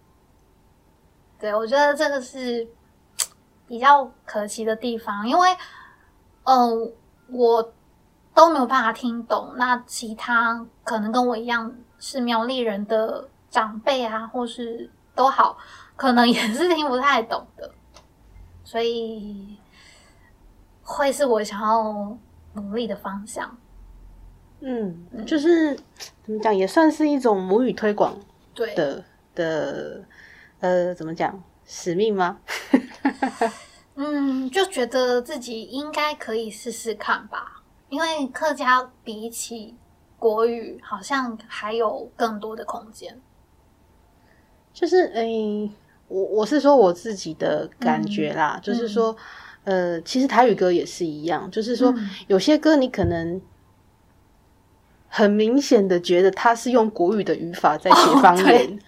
[1.38, 2.66] 对，我觉得这个是
[3.68, 5.56] 比较可惜的地方，因为，
[6.42, 6.92] 嗯、
[7.28, 7.72] 我
[8.34, 9.52] 都没有办法听懂。
[9.54, 15.56] 那其他可能跟我一样是苗栗人的长辈啊，或是都好，
[15.94, 17.70] 可能也是听不太懂的，
[18.66, 19.56] 所以
[20.82, 22.18] 会是我想要
[22.54, 23.56] 努力的方向。
[24.58, 25.76] 嗯，就是
[26.24, 28.18] 怎么讲，也算是一种母语推广
[28.52, 29.04] 对，的
[29.36, 30.04] 的
[30.58, 32.40] 呃，怎么讲使命吗？
[33.94, 39.76] 嗯，就觉得自己应该可以试试看吧，因为客家比起
[40.18, 43.20] 国语，好像还有更多的空间。
[44.72, 45.70] 就是诶、
[46.08, 49.16] 我我是说我自己的感觉啦，就是说，
[49.64, 52.08] 呃，其实台语歌也是一样，就是说、嗯。
[52.28, 53.40] 有些歌你可能
[55.08, 58.78] 很明显的觉得它是用国语的语法在写方言，对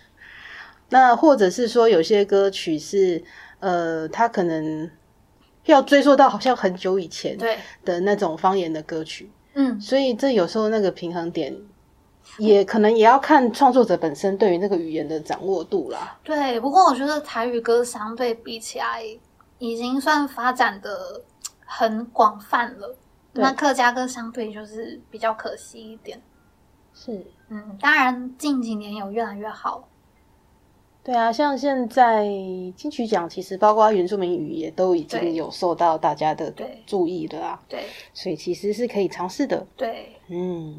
[0.91, 3.23] 那或者是说有些歌曲是
[3.61, 4.91] 呃，它可能
[5.65, 11.57] 要追溯到好像很久以前对，的那种方言的歌曲，嗯，所以这有时候那个平衡点。
[12.37, 16.19] 也可能也要看创作者本身对于那个语言的掌握度啦。
[16.23, 16.61] 对。
[16.61, 19.03] 不过我觉得台语歌相对比起来，
[19.59, 21.23] 已经算发展的
[21.65, 22.97] 很广泛了。
[23.33, 26.21] 那客家歌相对就是比较可惜一点。
[26.93, 29.89] 是，嗯，当然近几年有越来越好。
[31.05, 32.25] 对啊，像现在
[32.77, 36.53] 金曲奖，其实包括原住民语也都已经有受到大家的
[36.87, 39.67] 注意了啊，对所以其实是可以尝试的。
[39.77, 40.79] 对，嗯，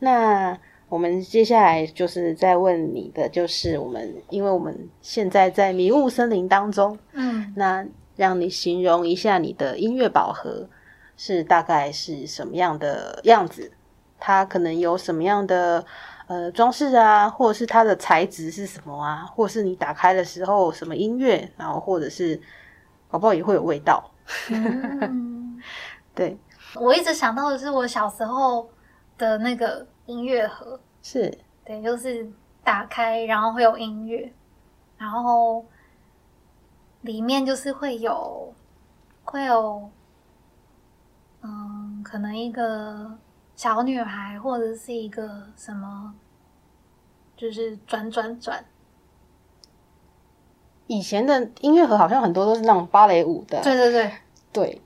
[0.00, 0.58] 那
[0.88, 7.86] 我们接下来就是再问你的，就是我们因为我们现在在迷雾森林当中，嗯那
[8.16, 10.68] 让你形容一下你的音乐宝盒
[11.16, 13.70] 是大概是什么样的样子？
[14.18, 15.84] 它可能有什么样的
[16.26, 22.40] 呃装饰啊，或者是它的材质是什么啊，或者是你打开的时候什么音乐，然后或者是
[23.08, 24.10] 搞不好也会有味道。
[24.48, 25.62] 嗯。
[26.12, 26.36] 对，
[26.74, 28.68] 我一直想到的是我小时候
[29.16, 31.38] 的那个音乐盒，是。
[31.64, 32.28] 对，就是
[32.64, 34.32] 打开然后会有音乐，
[34.98, 35.64] 然后
[37.02, 38.52] 里面就是会有
[39.22, 39.88] 会有，
[41.42, 43.16] 嗯，可能一个
[43.54, 46.12] 小女孩或者是一个什么，
[47.36, 48.64] 就是转转转，
[50.88, 54.12] 以前的音乐盒好像很多都是那种芭蕾舞的，对对对，
[54.52, 54.82] 对，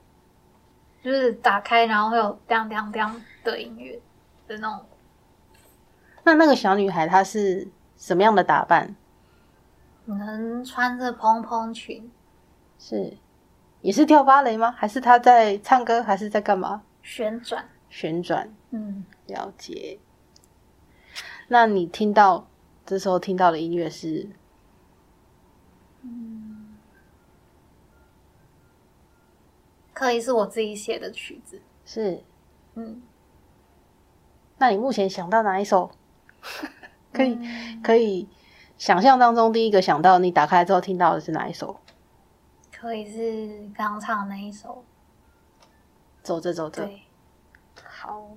[1.03, 3.99] 就是打开然后会有当当当的音乐
[4.47, 4.85] 的那种。
[6.25, 8.95] 那那个小女孩她是什么样的打扮？
[10.05, 12.11] 可能穿着蓬蓬裙，
[12.77, 13.17] 是
[13.81, 14.71] 也是跳芭蕾吗？
[14.71, 16.03] 还是她在唱歌？
[16.03, 16.83] 还是在干嘛？
[17.01, 18.53] 旋转，旋转？
[18.71, 19.99] 嗯，了解。
[21.47, 22.47] 那你听到
[22.85, 24.29] 这时候听到的音乐是
[26.01, 26.75] 嗯
[29.93, 32.23] 可以是我自己写的曲子，是？
[32.73, 33.01] 嗯，
[34.57, 35.91] 那你目前想到哪一首？
[37.13, 38.27] 可以嗯可以
[38.77, 41.79] 想象当中第一个想到你打开之后听到的是哪一首？
[42.77, 44.83] 可以是刚唱的那一首，
[46.21, 47.01] 走着走着，对，
[47.83, 48.29] 好。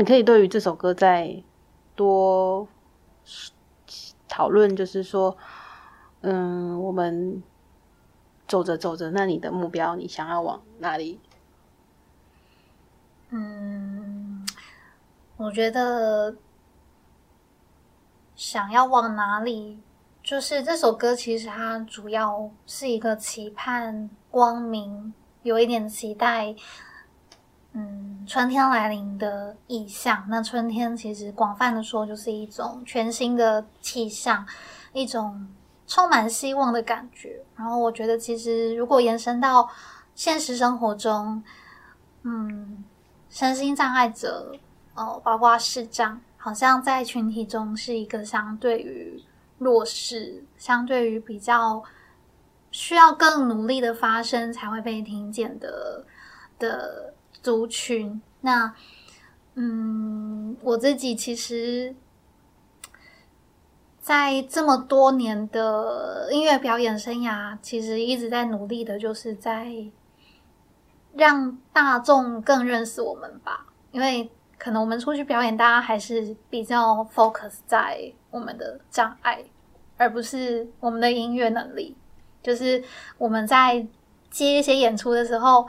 [0.00, 1.42] 你可以对于这首歌再
[1.94, 2.66] 多
[4.26, 5.36] 讨论，就是说，
[6.22, 7.42] 嗯，我们
[8.48, 11.20] 走着走着，那你的目标，你想要往哪里？
[13.28, 14.48] 嗯，
[15.36, 16.34] 我觉得
[18.34, 19.82] 想要往哪里，
[20.22, 26.56] 就是这首歌其实它主要是一个期盼光明，有一点期待，
[27.72, 30.24] 嗯，春天来临的意象。
[30.28, 34.46] 那春天其实广泛的说，就是一种全新的气象，
[34.92, 35.48] 一种
[35.86, 37.42] 充满希望的感觉。
[37.56, 39.68] 然后我觉得，其实如果延伸到
[40.14, 41.42] 现实生活中，
[42.22, 42.84] 嗯。
[43.32, 44.52] 身心障碍者，
[44.96, 49.22] 哦，包括视障，好像在群体中是一个相对于
[49.58, 51.80] 弱势、相对于比较
[52.72, 56.04] 需要更努力的发声才会被听见的
[56.58, 58.20] 的族群。
[58.40, 58.74] 那，
[59.54, 61.94] 嗯，我自己其实，
[64.00, 69.90] 在这么多年的音乐表演生涯，其实一直在努力的，就是在。
[71.12, 79.42] 让大众更认识我们吧，因为可能我们出去表演，大家还是比较 focus 在我们的障碍，
[79.96, 81.96] 而不是我们的音乐能力。
[82.40, 82.80] 就是
[83.18, 83.84] 我们在
[84.30, 85.66] 接一些演出的时候，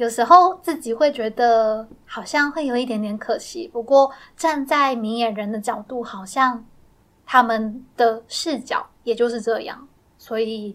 [0.00, 3.68] 有时候自己会觉得好像会有一点点可惜。
[3.68, 6.64] 不过站在明眼人的角度，好像
[7.26, 9.86] 他们的视角也就是这样，
[10.16, 10.74] 所以。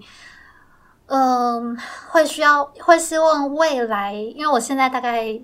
[1.08, 1.78] 嗯，
[2.10, 5.40] 会需要会希望未来，因为我现在大概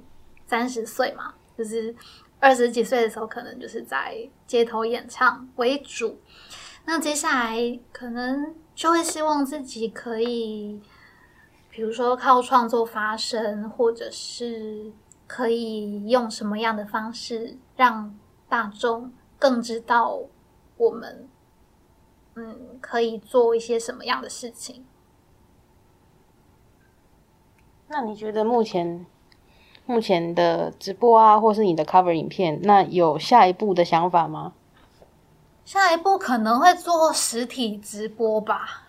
[0.47, 1.95] 三十岁嘛，就是
[2.39, 4.17] 二十几岁的时候，可能就是在
[4.47, 6.19] 街头演唱为主。
[6.86, 10.82] 那接下来可能就会希望自己可以，
[11.72, 14.91] 比如说靠创作发声，或者是
[15.26, 18.13] 可以用什么样的方式让
[18.49, 20.19] 大众更知道
[20.76, 21.30] 我们，
[22.36, 24.86] 嗯，可以做一些什么样的事情。
[27.88, 29.05] 那你觉得目前
[29.86, 34.53] 目前的直播啊，或是你的 cover 影片，那有下一步的想法吗？
[35.63, 38.84] 下一步可能会做实体直播吧。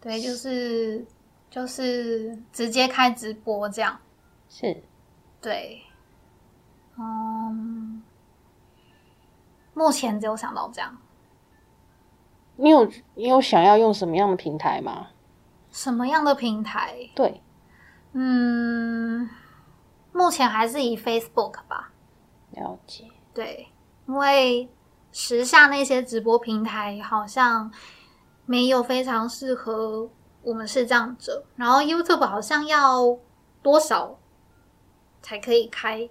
[0.00, 1.04] 对，就是
[1.50, 3.98] 就是直接开直播这样。
[4.48, 4.82] 是，
[5.40, 5.82] 对，
[6.96, 8.02] 嗯，
[9.74, 10.96] 目前只有想到这样。
[12.56, 12.84] 你有
[13.14, 15.08] 你有想要用什么样的平台吗？
[15.70, 16.94] 什么样的平台？
[17.14, 17.42] 对。
[18.12, 19.28] 嗯，
[20.12, 21.92] 目前还是以 Facebook 吧。
[22.50, 23.04] 了解。
[23.32, 23.68] 对，
[24.06, 24.68] 因为
[25.12, 27.72] 时下那些直播平台好像
[28.44, 30.10] 没有非常适合
[30.42, 33.16] 我们是这样子，然后 YouTube 好像要
[33.62, 34.18] 多少
[35.22, 36.08] 才可以开？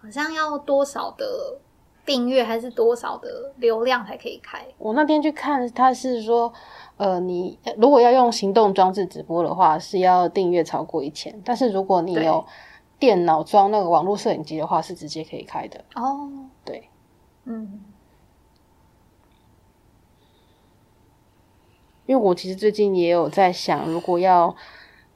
[0.00, 1.58] 好像要多少的
[2.04, 4.66] 订阅还是多少的流量才可以开？
[4.78, 6.52] 我那天去看，他是说。
[6.96, 11.42] 呃，你如果要用行动装置直播的话，是要订阅超过一千。
[11.44, 12.46] 但是如果你有
[13.00, 15.84] 电脑装那个网络摄影机的话，是直接可以开的。
[15.96, 16.30] 哦，
[16.64, 16.88] 对，
[17.46, 17.80] 嗯，
[22.06, 24.54] 因为我其实最近也有在想，如果要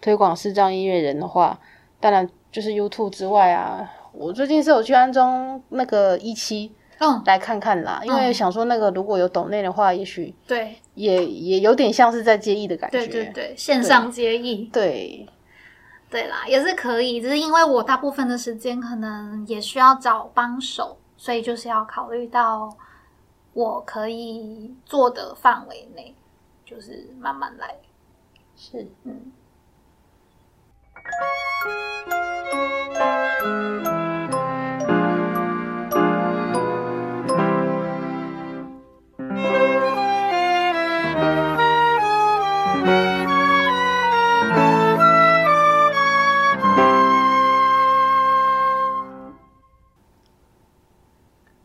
[0.01, 1.59] 推广视障音乐人的话，
[2.01, 12.99] 当然就是 YouTube 之外啊，我最近是有去安装那个一期嗯，来看看啦，因为嗯想说那个如果有抖内的话，也许对也也有点像是在接艺的感觉。
[12.99, 15.25] 对对对，线上接艺，对
[16.11, 22.75] 对啦，也是可以，只是因为我大部分的时间可能也需要找帮手，所以就是要考虑到
[23.53, 26.15] 我可以做的范围内，
[26.69, 27.75] 就是慢慢来。
[28.55, 29.33] 是嗯，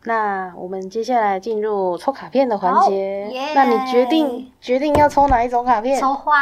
[0.04, 3.30] 那我们接下来进入抽卡片的环节。
[3.54, 5.98] 那你决定决定要抽哪一种卡片？
[6.00, 6.32] 抽花，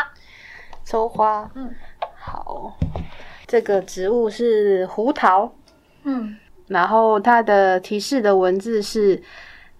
[0.84, 1.50] 抽花。
[1.54, 1.72] 嗯
[2.14, 2.72] 好，
[3.46, 5.52] 这个植物是胡桃，
[6.04, 6.36] 嗯
[6.68, 9.22] 然后它的提示的文字是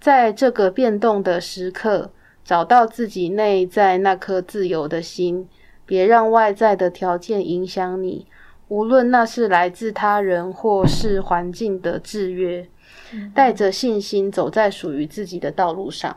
[0.00, 2.10] 在这个变动的时刻，
[2.44, 5.48] 找到自己内在那颗自由的心，
[5.86, 8.26] 别让外在的条件影响你，
[8.68, 12.68] 无论那是来自他人或是环境的制约。
[13.34, 16.16] 带着信心走在属于自己的道路上。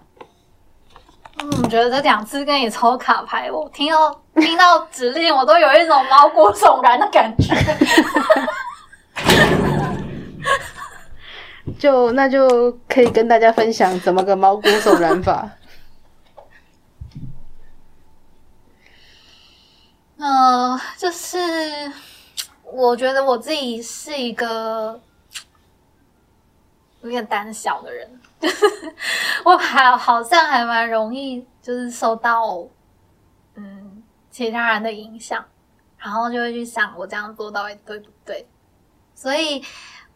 [1.41, 7.53] 嗯，我觉得这两次跟你抽卡牌，我听到 听到指令，我都有一种毛骨悚然的感觉。
[11.77, 15.47] 就那就可以跟大家分享怎么个毛骨悚然法。
[20.17, 21.37] 呃，就是
[22.63, 24.99] 我觉得我自己是一个
[27.05, 28.65] 有点胆小的人，就 是
[29.43, 32.67] 我还好像还蛮容易就是受到
[33.55, 35.43] 嗯其他人的影响，
[35.97, 38.47] 然后就会去想我这样做到底对不对。
[39.13, 39.63] 所以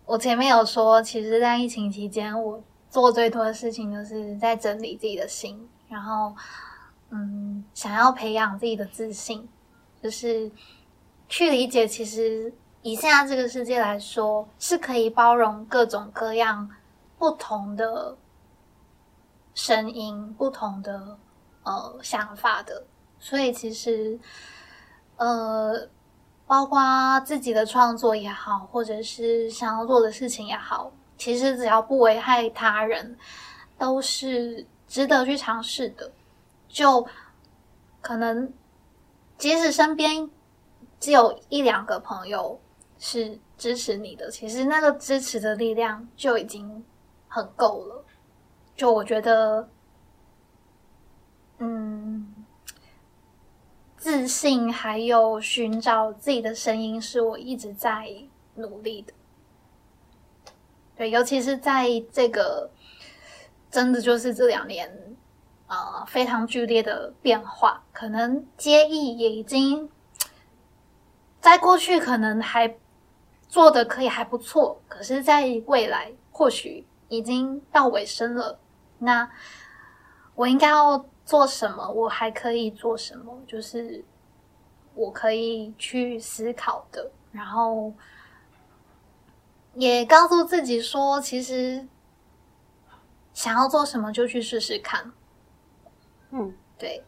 [0.06, 6.36] 我前面有说，其实，在疫情期间，我做最多的事情就是在整理自己的心，然后
[7.12, 9.48] 嗯，想要培养自己的自信。
[10.02, 10.50] 就是
[11.28, 16.70] 去理解，其实以现在这个世界来说，是可以包容各种各样
[17.20, 18.17] 不同的
[19.53, 21.20] 声音、不同的
[21.63, 22.84] 呃想法的。
[23.20, 24.17] 所以其实
[25.17, 25.88] 呃，
[26.47, 33.17] 包括自己的创作也好，或者是想要做的事情也好，其实只要不危害他人，
[33.78, 36.09] 都是值得去尝试的。
[36.70, 37.05] 就
[37.99, 38.53] 可能
[39.38, 40.30] 即使身边
[40.99, 42.57] 只有一两个朋友
[42.97, 46.86] 是支持你的，其实那个支持的力量就已经
[47.30, 48.03] 很够了。
[48.75, 49.69] 就我觉得，
[51.59, 52.36] 嗯，
[53.95, 58.13] 自信还有寻找自己的声音，是我一直在
[58.55, 59.13] 努力的。
[60.97, 62.69] 对，尤其是在这个
[63.71, 65.15] 真的就是这两年。
[65.71, 69.88] 呃，非常剧烈的变化，可能接艺也已经
[71.39, 72.75] 在过去可能还
[73.47, 78.57] 做的可以还不错，可是，在未来或许已经到尾声了。
[78.99, 79.30] 那
[80.36, 81.91] 我应该要做什么？
[81.91, 83.38] 我还可以做什么？
[83.45, 84.03] 就是
[84.95, 87.93] 我可以去思考的，然后
[89.74, 91.88] 也告诉自己说，其实
[93.34, 95.12] 想要做什么就去试试看。
[96.32, 97.03] 嗯，对，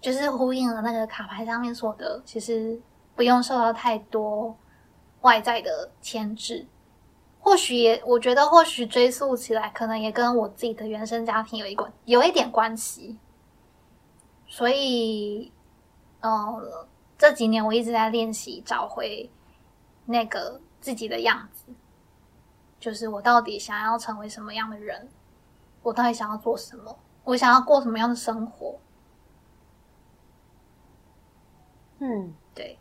[0.00, 2.80] 就是呼应了那个卡牌上面说的，其实
[3.14, 4.56] 不用受到太多
[5.20, 6.66] 外在的牵制。
[7.40, 13.18] 或许也，我觉得或许追溯起来，可能也跟我自己的原生家庭有一关，有一点关系。
[14.46, 15.50] 所以，
[16.20, 16.86] 呃，
[17.16, 19.30] 这几年我一直在练习找回
[20.04, 21.66] 那个自己的样子，
[22.78, 25.08] 就是我到底想要成为什么样的人，
[25.82, 26.98] 我到底想要做什么。
[27.24, 28.78] 我想要过什么样的生活？
[31.98, 32.78] 嗯，对。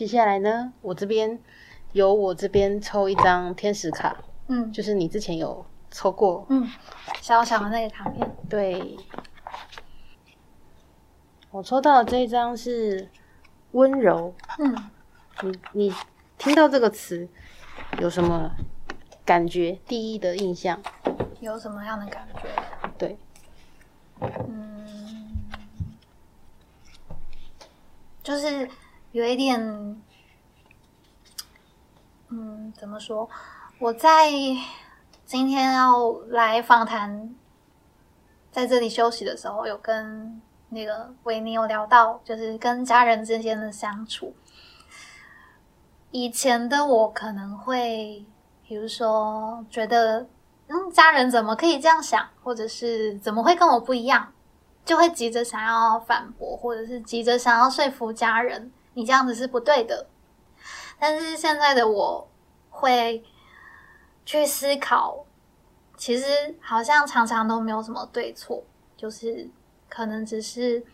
[0.00, 1.38] 接下来呢，我这边
[1.92, 4.16] 由我这边抽一张天使卡，
[4.48, 6.66] 嗯就是你之前有抽过，嗯，
[7.20, 8.96] 小小的那个卡片，对。
[11.50, 13.10] 我抽到的这一张是
[13.72, 14.90] 温柔，嗯，
[15.42, 15.94] 你你
[16.38, 17.28] 听到这个词
[17.98, 18.52] 有什么
[19.26, 19.78] 感觉？
[19.86, 20.80] 第一的印象？
[21.40, 22.48] 有什么样的感觉？
[22.96, 23.18] 对，
[24.48, 25.28] 嗯，
[28.22, 28.66] 就是
[29.12, 29.60] 有一点
[32.28, 33.28] 嗯，怎么说？
[33.80, 34.30] 我在
[35.26, 37.34] 今天要来访谈，
[38.52, 44.32] 在这里休息的时候，有跟那个维尼有聊到，就是跟家人之间的相处。
[46.12, 48.24] 以前的我可能会，
[48.62, 50.28] 比如说觉得，
[50.68, 54.32] 嗯，家人怎么可以这样想，或者是怎么会跟我不一样，
[54.84, 58.70] 就会急着想要反驳，或者是急着想要说服家人，
[59.00, 60.06] 你这样子是不对的。
[60.98, 62.28] 但是现在的我
[62.68, 63.24] 会
[64.24, 65.24] 去思考，
[65.96, 68.62] 其实好像常常都没有什么对错，
[68.96, 69.48] 就是
[69.88, 70.84] 可能只是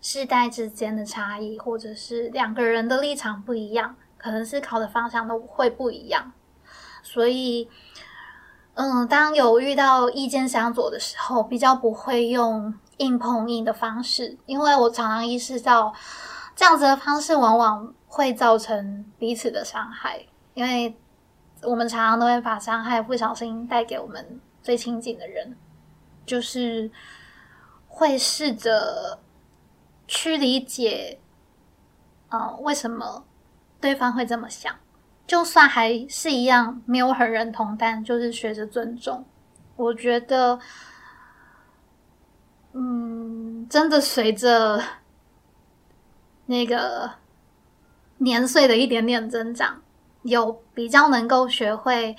[0.00, 3.96] 世代之间的差异，或者是两个人的立场不一样。
[4.22, 6.30] 可能思考的方向都会不一样，
[7.02, 7.70] 所以，
[8.74, 15.94] 嗯，当有遇到意见相左的时候，比较不会用硬碰硬的方式，因为我常常意识到，
[16.60, 20.94] 这样子的方式往往会造成彼此的伤害，因为
[21.62, 25.56] 我们常常都会把伤害不小心带给我们最亲近的人，
[26.26, 26.90] 就是
[27.88, 29.18] 会试着
[30.06, 31.18] 去理解，
[32.28, 33.24] 嗯，为什么。
[33.80, 34.76] 对方会这么想，
[35.26, 39.24] 就算还是一样没有很认同，但就是学着尊重。
[39.76, 40.60] 我觉得，
[42.74, 44.78] 嗯，真的随着
[46.50, 47.08] 那个
[48.18, 49.80] 年岁的一点点增长，
[50.22, 52.16] 有比较能够学会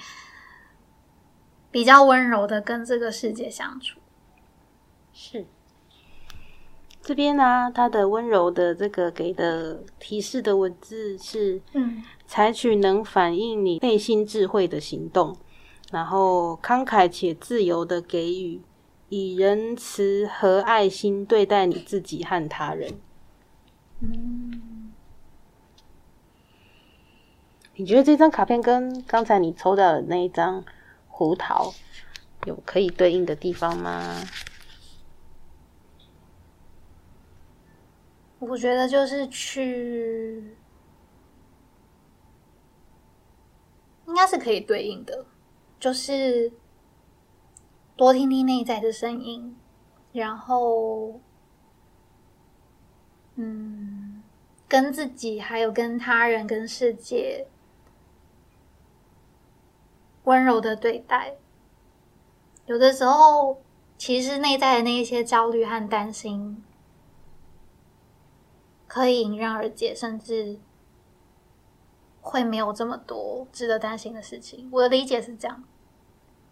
[1.70, 4.00] 比较温柔的跟这个世界相处。
[5.12, 5.46] 是。
[7.02, 15.36] 这边呢，他的温柔的这个给的提示的文字是：嗯，采取能反映你内心智慧的行动，
[15.92, 18.62] 然后慷慨且自由的给予，
[19.10, 22.94] 以仁慈和爱心对待你自己和他人。
[24.02, 24.92] 嗯，
[27.76, 30.64] 你觉得这张卡片跟刚才你抽到的那一张
[31.08, 31.72] 胡桃
[32.46, 34.24] 有可以对应的地方吗？
[38.40, 40.58] 我觉得就是去，
[44.08, 45.28] 应该是可以对应的，
[45.80, 46.52] 就是
[47.96, 49.56] 多听听内在的声音，
[50.12, 51.22] 然后，
[53.36, 54.22] 嗯，
[54.68, 57.48] 跟自己还有跟他人、跟世界
[60.24, 61.36] 温柔的对待。
[62.66, 63.62] 有的时候，
[63.98, 66.64] 其实内在的那一些焦虑和担心。
[68.88, 70.60] 可以迎刃而解，甚至
[72.20, 74.68] 会没有这么多值得担心的事情。
[74.70, 75.64] 我的理解是这样，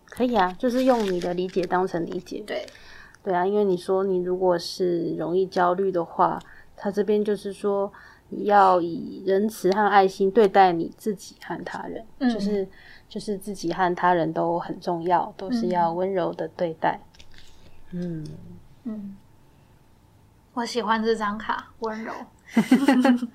[0.05, 2.41] 可以啊，就是用你的理解当成理解。
[2.47, 2.65] 对，
[3.21, 6.39] 对啊，因为你说你如果是容易焦虑的话，
[6.81, 7.91] 他这边就是说
[8.29, 12.65] 你要以仁慈和爱心对待你自己和他人，就是
[13.09, 17.01] 就是自己和他人都很重要，都是要温柔的对待。
[17.91, 18.25] 嗯
[18.85, 19.17] 嗯。
[20.53, 22.13] 我喜欢这张卡，温柔。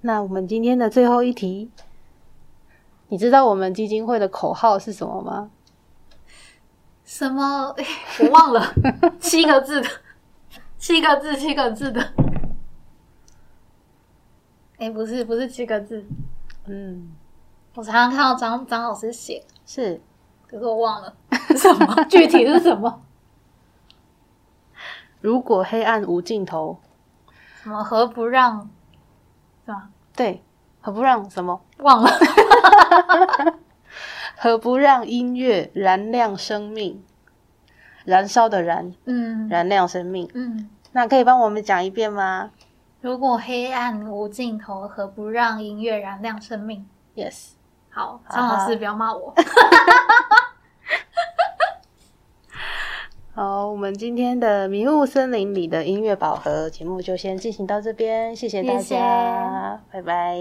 [0.00, 1.70] 那我们今天的最后一题，
[3.08, 5.50] 你知道我们基金会的口号是什么吗？
[7.04, 7.74] 什么？
[8.20, 8.74] 我忘了，
[9.20, 9.88] 七个字的，
[10.78, 12.12] 七个字，七个字的。
[14.78, 16.04] 哎，不是，不是七个字。
[16.66, 17.14] 嗯，
[17.74, 20.00] 我常常看到张张老师写，是。
[20.46, 21.12] 可是我忘了
[21.56, 23.02] 什么具体是什么？
[25.20, 26.78] 如果黑暗无尽头，
[27.62, 28.70] 什么何不让？
[29.64, 29.90] 是吧？
[30.14, 30.42] 对，
[30.80, 31.60] 何不让什么？
[31.78, 32.10] 忘了。
[34.38, 37.02] 何不让音乐燃亮生命？
[38.06, 40.70] 燃烧的燃，嗯，燃亮生命，嗯。
[40.92, 42.50] 那可以帮我们讲一遍吗？
[43.02, 47.50] 如果黑暗无尽头，何不让音乐燃亮生命？Yes。
[47.90, 49.34] 好，张老师不要骂我。
[53.34, 60.38] 好， 我们今天的迷雾森林里的音乐宝盒节目就先进行到这边，谢谢大家，拜拜。